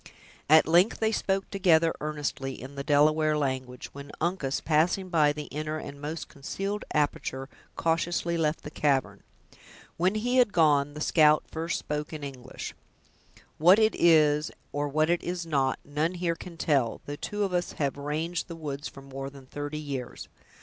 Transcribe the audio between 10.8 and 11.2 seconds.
the